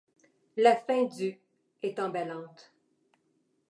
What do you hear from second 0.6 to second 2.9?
fin du est emballante.